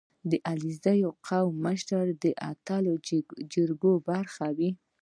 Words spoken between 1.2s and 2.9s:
قوم مشران تل